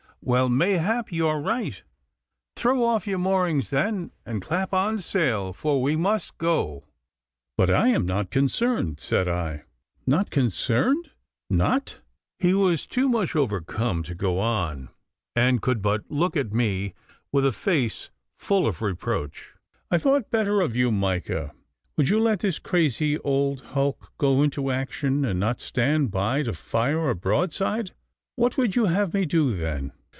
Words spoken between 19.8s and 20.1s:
'I